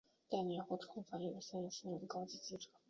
[0.31, 2.71] 两年后重返有线新闻任高级记者。